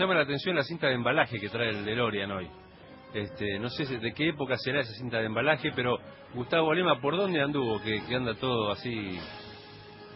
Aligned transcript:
llama 0.00 0.14
la 0.14 0.22
atención 0.22 0.56
la 0.56 0.62
cinta 0.62 0.88
de 0.88 0.94
embalaje 0.94 1.38
que 1.38 1.48
trae 1.48 1.70
el 1.70 1.84
DeLorean 1.84 2.30
hoy. 2.30 2.48
Este, 3.12 3.58
no 3.58 3.68
sé 3.70 3.84
de 3.84 4.12
qué 4.12 4.30
época 4.30 4.56
será 4.56 4.80
esa 4.80 4.92
cinta 4.94 5.18
de 5.18 5.26
embalaje, 5.26 5.70
pero 5.74 5.98
Gustavo 6.34 6.74
Lema, 6.74 7.00
¿por 7.00 7.16
dónde 7.16 7.40
anduvo? 7.40 7.80
Que 7.80 8.14
anda 8.14 8.34
todo 8.34 8.72
así 8.72 9.18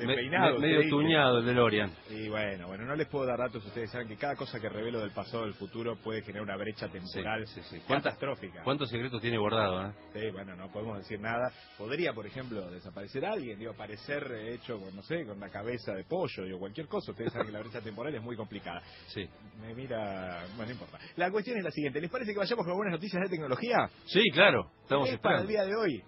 me, 0.06 0.58
medio 0.58 0.88
tuñado 0.88 1.38
el 1.38 1.46
DeLorean. 1.46 1.90
Y 2.10 2.28
bueno, 2.28 2.68
bueno, 2.68 2.84
no 2.84 2.94
les 2.94 3.08
puedo 3.08 3.26
dar 3.26 3.38
datos. 3.38 3.64
Ustedes 3.64 3.90
saben 3.90 4.08
que 4.08 4.16
cada 4.16 4.36
cosa 4.36 4.60
que 4.60 4.68
revelo 4.68 5.00
del 5.00 5.10
pasado 5.10 5.44
del 5.44 5.54
futuro 5.54 5.96
puede 5.96 6.22
generar 6.22 6.42
una 6.42 6.56
brecha 6.56 6.88
temporal 6.88 7.44
catastrófica. 7.86 8.62
¿Cuántos 8.62 8.90
secretos 8.90 9.20
tiene 9.20 9.38
guardado? 9.38 9.88
Eh? 9.88 9.92
Sí, 10.14 10.30
bueno, 10.30 10.56
no 10.56 10.70
podemos 10.70 10.98
decir 10.98 11.20
nada. 11.20 11.52
Podría, 11.76 12.12
por 12.12 12.26
ejemplo, 12.26 12.70
desaparecer 12.70 13.24
alguien, 13.24 13.58
digo, 13.58 13.72
aparecer 13.72 14.30
hecho, 14.48 14.78
no 14.94 15.02
sé, 15.02 15.24
con 15.24 15.36
una 15.36 15.48
cabeza 15.48 15.92
de 15.92 16.04
pollo, 16.04 16.56
o 16.56 16.58
cualquier 16.58 16.86
cosa. 16.86 17.12
Ustedes 17.12 17.32
saben 17.32 17.48
que 17.48 17.52
la 17.52 17.60
brecha 17.60 17.80
temporal 17.80 18.14
es 18.14 18.22
muy 18.22 18.36
complicada. 18.36 18.82
Sí. 19.08 19.28
Me 19.60 19.74
mira, 19.74 20.44
bueno, 20.56 20.66
no 20.66 20.72
importa. 20.72 20.98
La 21.16 21.30
cuestión 21.30 21.58
es 21.58 21.64
la 21.64 21.70
siguiente. 21.70 22.00
¿Les 22.00 22.10
parece 22.10 22.32
que 22.32 22.38
vayamos 22.38 22.64
con 22.64 22.76
buenas 22.76 22.92
noticias 22.92 23.22
de 23.22 23.28
tecnología? 23.28 23.88
Sí, 24.06 24.22
claro. 24.32 24.70
Estamos 24.82 25.08
esperando. 25.08 25.22
para 25.22 25.40
el 25.40 25.48
día 25.48 25.64
de 25.64 25.76
hoy 25.76 26.04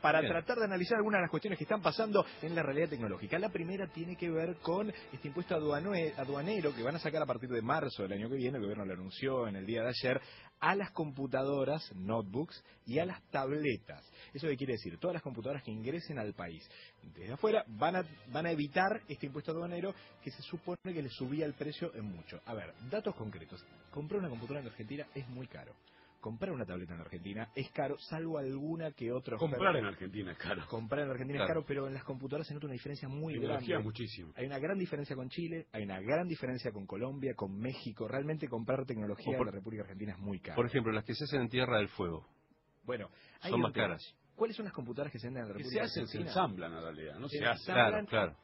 para 0.00 0.20
tratar 0.20 0.58
de 0.58 0.64
analizar 0.64 0.96
algunas 0.96 1.18
de 1.18 1.22
las 1.22 1.30
cuestiones 1.30 1.58
que 1.58 1.64
están 1.64 1.82
pasando 1.82 2.24
en 2.42 2.54
la 2.54 2.62
realidad 2.62 2.88
tecnológica. 2.88 3.38
La 3.38 3.50
primera 3.50 3.86
tiene 3.88 4.16
que 4.16 4.30
ver 4.30 4.56
con 4.56 4.90
este 5.12 5.28
impuesto 5.28 5.54
aduanero 5.54 6.74
que 6.74 6.82
van 6.82 6.96
a 6.96 6.98
sacar 6.98 7.22
a 7.22 7.26
partir 7.26 7.50
de 7.50 7.60
marzo 7.60 8.02
del 8.02 8.12
año 8.12 8.28
que 8.28 8.36
viene, 8.36 8.56
el 8.56 8.62
gobierno 8.62 8.84
lo 8.84 8.94
anunció 8.94 9.46
en 9.46 9.56
el 9.56 9.66
día 9.66 9.82
de 9.82 9.88
ayer, 9.88 10.20
a 10.60 10.74
las 10.74 10.90
computadoras, 10.92 11.94
notebooks 11.94 12.62
y 12.86 12.98
a 12.98 13.04
las 13.04 13.22
tabletas. 13.30 14.02
¿Eso 14.32 14.46
qué 14.46 14.56
quiere 14.56 14.74
decir? 14.74 14.98
Todas 14.98 15.14
las 15.14 15.22
computadoras 15.22 15.62
que 15.62 15.70
ingresen 15.70 16.18
al 16.18 16.32
país 16.32 16.66
desde 17.02 17.34
afuera 17.34 17.64
van 17.68 17.96
a, 17.96 18.04
van 18.28 18.46
a 18.46 18.50
evitar 18.50 19.02
este 19.08 19.26
impuesto 19.26 19.52
aduanero 19.52 19.94
que 20.22 20.30
se 20.30 20.42
supone 20.42 20.78
que 20.82 21.02
le 21.02 21.10
subía 21.10 21.44
el 21.44 21.54
precio 21.54 21.94
en 21.94 22.04
mucho. 22.04 22.40
A 22.46 22.54
ver, 22.54 22.72
datos 22.90 23.14
concretos. 23.14 23.64
Comprar 23.90 24.20
una 24.20 24.30
computadora 24.30 24.60
en 24.60 24.68
Argentina 24.68 25.06
es 25.14 25.28
muy 25.28 25.46
caro 25.46 25.74
comprar 26.24 26.52
una 26.52 26.64
tableta 26.64 26.94
en 26.94 27.02
Argentina 27.02 27.50
es 27.54 27.70
caro, 27.72 27.98
salvo 27.98 28.38
alguna 28.38 28.92
que 28.92 29.12
otra. 29.12 29.36
Comprar 29.36 29.76
en 29.76 29.84
Argentina 29.84 30.32
es 30.32 30.38
caro. 30.38 30.66
Comprar 30.68 31.04
en 31.04 31.10
Argentina 31.10 31.42
es 31.42 31.46
caro, 31.46 31.66
pero 31.66 31.86
en 31.86 31.92
las 31.92 32.02
computadoras 32.02 32.46
se 32.46 32.54
nota 32.54 32.64
una 32.64 32.72
diferencia 32.72 33.10
muy 33.10 33.38
grande. 33.38 33.78
muchísimo. 33.80 34.32
Hay 34.34 34.46
una 34.46 34.58
gran 34.58 34.78
diferencia 34.78 35.14
con 35.14 35.28
Chile, 35.28 35.66
hay 35.70 35.82
una 35.82 36.00
gran 36.00 36.26
diferencia 36.26 36.72
con 36.72 36.86
Colombia, 36.86 37.34
con 37.34 37.54
México. 37.58 38.08
Realmente 38.08 38.48
comprar 38.48 38.86
tecnología 38.86 39.36
en 39.36 39.44
la 39.44 39.52
República 39.52 39.82
Argentina 39.82 40.12
es 40.12 40.18
muy 40.18 40.40
caro. 40.40 40.56
Por 40.56 40.64
ejemplo, 40.64 40.92
las 40.92 41.04
que 41.04 41.14
se 41.14 41.24
hacen 41.24 41.42
en 41.42 41.50
Tierra 41.50 41.76
del 41.76 41.88
Fuego. 41.90 42.26
Bueno, 42.84 43.10
son 43.42 43.60
más 43.60 43.74
caras. 43.74 44.16
¿Cuáles 44.34 44.56
son 44.56 44.64
las 44.64 44.74
computadoras 44.74 45.12
que 45.12 45.18
se 45.18 45.28
venden 45.28 45.44
en 45.44 45.48
la 45.48 45.54
República 45.54 45.86
se 45.86 46.00
hacen, 46.00 46.06
se 46.08 46.18
ensamblan 46.18 46.72
en 46.72 46.80
realidad, 46.80 47.18
¿no? 47.18 47.28
Se, 47.28 47.38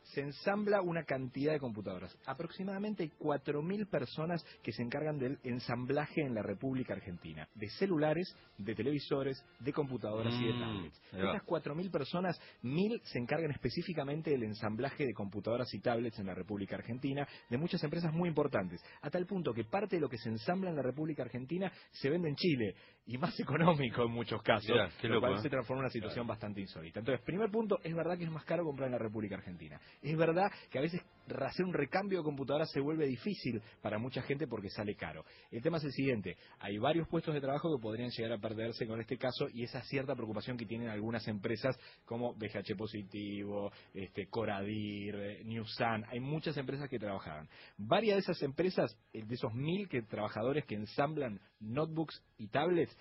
Se 0.02 0.20
ensambla 0.20 0.80
una 0.82 1.04
cantidad 1.04 1.52
de 1.52 1.58
computadoras. 1.58 2.16
Aproximadamente 2.26 3.02
hay 3.02 3.10
4.000 3.18 3.88
personas 3.88 4.44
que 4.62 4.72
se 4.72 4.82
encargan 4.82 5.18
del 5.18 5.38
ensamblaje 5.42 6.22
en 6.22 6.34
la 6.34 6.42
República 6.42 6.94
Argentina. 6.94 7.48
De 7.54 7.68
celulares, 7.70 8.36
de 8.58 8.74
televisores, 8.74 9.44
de 9.58 9.72
computadoras 9.72 10.34
y 10.34 10.46
de 10.46 10.52
mm, 10.52 10.60
tablets. 10.60 11.02
De 11.12 11.24
estas 11.24 11.42
4.000 11.42 11.90
personas, 11.90 12.40
1.000 12.62 13.00
se 13.02 13.18
encargan 13.18 13.50
específicamente 13.50 14.30
del 14.30 14.44
ensamblaje 14.44 15.04
de 15.06 15.12
computadoras 15.12 15.72
y 15.74 15.80
tablets 15.80 16.18
en 16.18 16.26
la 16.26 16.34
República 16.34 16.76
Argentina, 16.76 17.26
de 17.48 17.58
muchas 17.58 17.82
empresas 17.82 18.12
muy 18.12 18.28
importantes. 18.28 18.80
A 19.02 19.10
tal 19.10 19.26
punto 19.26 19.52
que 19.52 19.64
parte 19.64 19.96
de 19.96 20.00
lo 20.00 20.08
que 20.08 20.18
se 20.18 20.28
ensambla 20.28 20.70
en 20.70 20.76
la 20.76 20.82
República 20.82 21.22
Argentina 21.22 21.70
se 21.90 22.10
vende 22.10 22.28
en 22.28 22.36
Chile. 22.36 22.74
Y 23.06 23.18
más 23.18 23.38
económico 23.40 24.04
en 24.04 24.12
muchos 24.12 24.42
casos. 24.42 24.76
lo 25.02 25.20
cual 25.20 25.34
¿eh? 25.34 25.38
se 25.42 25.50
transforma 25.50 25.79
una 25.80 25.90
situación 25.90 26.26
bastante 26.26 26.60
insólita. 26.60 27.00
Entonces, 27.00 27.24
primer 27.24 27.50
punto, 27.50 27.78
es 27.82 27.94
verdad 27.94 28.16
que 28.16 28.24
es 28.24 28.30
más 28.30 28.44
caro 28.44 28.64
comprar 28.64 28.86
en 28.86 28.92
la 28.92 28.98
República 28.98 29.36
Argentina. 29.36 29.80
Es 30.02 30.16
verdad 30.16 30.50
que 30.70 30.78
a 30.78 30.82
veces 30.82 31.00
hacer 31.38 31.64
un 31.64 31.72
recambio 31.72 32.18
de 32.18 32.24
computadora 32.24 32.66
se 32.66 32.80
vuelve 32.80 33.06
difícil 33.06 33.62
para 33.80 33.98
mucha 33.98 34.22
gente 34.22 34.46
porque 34.46 34.68
sale 34.70 34.94
caro. 34.94 35.24
El 35.50 35.62
tema 35.62 35.78
es 35.78 35.84
el 35.84 35.92
siguiente, 35.92 36.36
hay 36.58 36.78
varios 36.78 37.08
puestos 37.08 37.34
de 37.34 37.40
trabajo 37.40 37.74
que 37.74 37.80
podrían 37.80 38.10
llegar 38.10 38.32
a 38.32 38.38
perderse 38.38 38.86
con 38.86 39.00
este 39.00 39.16
caso 39.16 39.48
y 39.52 39.64
esa 39.64 39.82
cierta 39.82 40.14
preocupación 40.14 40.56
que 40.56 40.66
tienen 40.66 40.88
algunas 40.88 41.26
empresas 41.28 41.78
como 42.04 42.34
BGH 42.34 42.76
Positivo, 42.76 43.72
este, 43.94 44.26
Coradir, 44.28 45.14
eh, 45.14 45.44
Newsan, 45.44 46.04
hay 46.08 46.20
muchas 46.20 46.56
empresas 46.56 46.88
que 46.88 46.98
trabajaban. 46.98 47.48
Varias 47.78 48.16
de 48.16 48.20
esas 48.20 48.42
empresas, 48.42 48.96
eh, 49.12 49.24
de 49.24 49.34
esos 49.34 49.54
mil 49.54 49.88
que, 49.88 50.02
trabajadores 50.02 50.64
que 50.64 50.74
ensamblan 50.74 51.40
notebooks 51.60 52.22
y 52.38 52.48
tablets, 52.48 52.96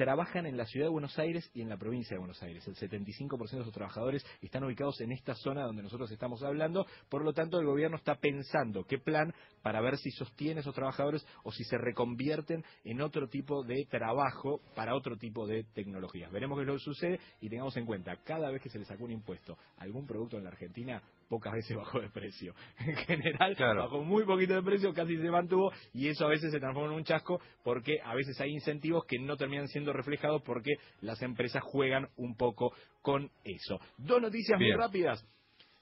trabajan 0.00 0.46
en 0.46 0.56
la 0.56 0.64
ciudad 0.64 0.86
de 0.86 0.92
Buenos 0.92 1.18
Aires 1.18 1.50
y 1.52 1.60
en 1.60 1.68
la 1.68 1.76
provincia 1.76 2.14
de 2.14 2.20
Buenos 2.20 2.42
Aires. 2.42 2.66
El 2.66 2.74
75% 2.74 3.50
de 3.50 3.64
sus 3.64 3.72
trabajadores 3.74 4.24
están 4.40 4.64
ubicados 4.64 4.98
en 5.02 5.12
esta 5.12 5.34
zona 5.34 5.64
donde 5.64 5.82
nosotros 5.82 6.10
estamos 6.10 6.42
hablando. 6.42 6.86
Por 7.10 7.22
lo 7.22 7.34
tanto, 7.34 7.60
el 7.60 7.66
gobierno 7.66 7.98
está 7.98 8.14
pensando 8.14 8.84
qué 8.84 8.96
plan 8.96 9.34
para 9.60 9.82
ver 9.82 9.98
si 9.98 10.10
sostiene 10.12 10.60
a 10.60 10.62
esos 10.62 10.74
trabajadores 10.74 11.26
o 11.44 11.52
si 11.52 11.64
se 11.64 11.76
reconvierten 11.76 12.64
en 12.82 13.02
otro 13.02 13.28
tipo 13.28 13.62
de 13.62 13.84
trabajo 13.90 14.62
para 14.74 14.94
otro 14.94 15.18
tipo 15.18 15.46
de 15.46 15.64
tecnologías. 15.64 16.32
Veremos 16.32 16.56
qué 16.56 16.62
es 16.62 16.68
lo 16.68 16.74
que 16.76 16.80
sucede 16.80 17.20
y 17.42 17.50
tengamos 17.50 17.76
en 17.76 17.84
cuenta, 17.84 18.16
cada 18.24 18.50
vez 18.50 18.62
que 18.62 18.70
se 18.70 18.78
le 18.78 18.86
sacó 18.86 19.04
un 19.04 19.10
impuesto 19.10 19.58
a 19.76 19.82
algún 19.82 20.06
producto 20.06 20.38
en 20.38 20.44
la 20.44 20.50
Argentina, 20.50 21.02
pocas 21.28 21.52
veces 21.52 21.76
bajó 21.76 22.00
de 22.00 22.10
precio. 22.10 22.54
En 22.78 22.96
general, 22.96 23.56
bajó 23.58 24.02
muy 24.02 24.24
poquito 24.24 24.54
de 24.54 24.62
precio, 24.62 24.92
casi 24.92 25.16
se 25.16 25.30
mantuvo, 25.30 25.72
y 25.94 26.08
eso 26.08 26.26
a 26.26 26.28
veces 26.28 26.50
se 26.50 26.58
transforma 26.58 26.90
en 26.90 26.96
un 26.96 27.04
chasco 27.04 27.40
porque 27.62 28.00
a 28.04 28.14
veces 28.14 28.38
hay 28.40 28.50
incentivos 28.50 29.04
que 29.06 29.18
no 29.18 29.36
terminan 29.36 29.68
siendo 29.68 29.89
reflejados 29.94 30.42
porque 30.42 30.74
las 31.00 31.22
empresas 31.22 31.62
juegan 31.62 32.08
un 32.16 32.36
poco 32.36 32.72
con 33.02 33.30
eso. 33.44 33.80
Dos 33.96 34.20
noticias 34.20 34.58
muy 34.58 34.72
rápidas. 34.72 35.26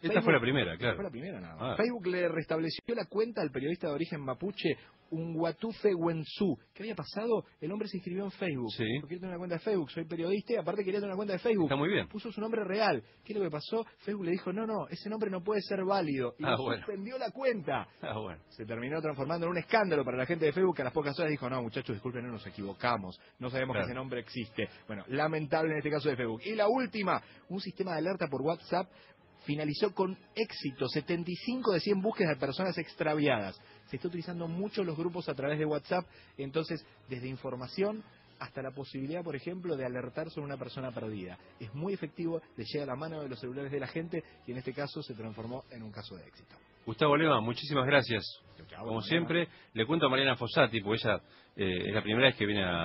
Esta 0.01 0.23
fue 0.23 0.33
la 0.33 0.41
primera, 0.41 0.77
claro. 0.77 0.97
Fue 0.97 1.05
la 1.05 1.11
primera, 1.11 1.41
nada 1.41 1.57
ah. 1.59 1.77
Facebook 1.77 2.07
le 2.07 2.29
restableció 2.29 2.95
la 2.95 3.07
cuenta 3.07 3.43
al 3.43 3.51
periodista 3.51 3.89
de 3.89 3.95
origen 3.95 4.21
mapuche 4.21 4.77
Unguatufe 5.11 5.95
Wensu. 5.95 6.59
¿Qué 6.75 6.83
había 6.83 6.95
pasado? 6.95 7.45
El 7.61 7.73
hombre 7.73 7.89
se 7.89 7.97
inscribió 7.97 8.25
en 8.25 8.31
Facebook. 8.31 8.73
Sí. 8.77 8.85
Porque 9.01 9.15
quería 9.15 9.21
tener 9.21 9.31
una 9.31 9.39
cuenta 9.39 9.57
de 9.57 9.61
Facebook. 9.61 9.91
Soy 9.91 10.05
periodista 10.05 10.53
y 10.55 10.57
aparte 10.57 10.85
quería 10.85 11.01
tener 11.01 11.11
una 11.11 11.17
cuenta 11.17 11.33
de 11.33 11.39
Facebook. 11.39 11.65
Está 11.65 11.77
muy 11.77 11.89
bien. 11.89 12.09
Puso 12.09 12.31
su 12.31 12.41
nombre 12.41 12.65
real. 12.65 13.03
¿Qué 13.25 13.33
es 13.33 13.39
lo 13.39 13.45
que 13.45 13.51
pasó? 13.51 13.85
Facebook 13.99 14.25
le 14.25 14.33
dijo, 14.33 14.53
no, 14.53 14.67
no, 14.67 14.87
ese 14.89 15.09
nombre 15.09 15.31
no 15.31 15.43
puede 15.43 15.63
ser 15.63 15.85
válido. 15.85 16.35
Y 16.39 16.45
ah, 16.45 16.57
suspendió 16.57 17.19
la 17.19 17.31
cuenta. 17.31 17.89
Ah, 18.03 18.19
bueno. 18.19 18.43
Se 18.51 18.65
terminó 18.67 19.01
transformando 19.01 19.47
en 19.47 19.53
un 19.53 19.59
escándalo 19.59 20.05
para 20.05 20.17
la 20.19 20.27
gente 20.27 20.47
de 20.47 20.53
Facebook 20.53 20.77
que 20.77 20.83
a 20.83 20.87
las 20.87 20.95
pocas 20.95 21.19
horas 21.19 21.31
dijo, 21.31 21.49
no, 21.49 21.63
muchachos, 21.63 21.97
disculpen, 21.97 22.25
no 22.25 22.33
nos 22.33 22.47
equivocamos. 22.47 23.19
No 23.39 23.51
sabemos 23.51 23.77
que 23.77 23.83
ese 23.83 23.95
nombre 23.95 24.21
existe. 24.21 24.69
Bueno, 24.87 25.05
lamentable 25.09 25.73
en 25.73 25.79
este 25.79 25.91
caso 25.91 26.09
de 26.09 26.17
Facebook. 26.17 26.43
Y 26.45 26.55
la 26.55 26.69
última, 26.69 27.23
un 27.49 27.61
sistema 27.61 27.93
de 27.93 27.99
alerta 27.99 28.27
por 28.29 28.43
WhatsApp 28.43 28.89
finalizó 29.45 29.95
con 29.95 30.17
éxito, 30.35 30.89
75 30.89 31.73
de 31.73 31.81
100 31.81 32.01
búsquedas 32.01 32.35
de 32.35 32.41
personas 32.41 32.77
extraviadas. 32.79 33.61
Se 33.87 33.97
está 33.97 34.09
utilizando 34.09 34.49
mucho 34.49 34.85
los 34.85 34.97
grupos 34.97 35.29
a 35.29 35.35
través 35.35 35.59
de 35.59 35.65
WhatsApp, 35.65 36.05
entonces 36.37 36.85
desde 37.09 37.29
información 37.29 38.05
hasta 38.39 38.63
la 38.63 38.71
posibilidad, 38.71 39.23
por 39.23 39.35
ejemplo, 39.35 39.77
de 39.77 39.85
alertar 39.85 40.31
sobre 40.31 40.47
una 40.47 40.57
persona 40.57 40.93
perdida. 40.93 41.39
Es 41.59 41.75
muy 41.75 41.93
efectivo, 41.93 42.41
le 42.57 42.65
llega 42.65 42.85
a 42.85 42.87
la 42.87 42.97
mano 42.97 43.21
de 43.21 43.29
los 43.29 43.41
celulares 43.41 43.73
de 43.73 43.81
la 43.81 43.89
gente 43.89 44.23
y 44.47 44.53
en 44.53 44.59
este 44.59 44.73
caso 44.73 45.03
se 45.03 45.15
transformó 45.15 45.65
en 45.71 45.83
un 45.83 45.91
caso 45.91 46.17
de 46.17 46.27
éxito. 46.27 46.55
Gustavo 46.87 47.17
Lema, 47.17 47.41
muchísimas 47.41 47.85
gracias. 47.85 48.25
Como 48.79 49.03
siempre, 49.03 49.49
le 49.75 49.87
cuento 49.87 50.07
a 50.07 50.09
Mariana 50.09 50.37
Fossati, 50.37 50.81
porque 50.81 51.01
ella 51.05 51.21
eh, 51.57 51.89
es 51.89 51.95
la 51.95 52.03
primera 52.03 52.29
vez 52.29 52.37
que 52.37 52.47
viene 52.47 52.65
a 52.65 52.73